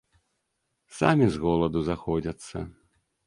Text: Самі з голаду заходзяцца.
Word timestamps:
Самі 0.99 1.27
з 1.35 1.43
голаду 1.45 1.79
заходзяцца. 1.91 2.57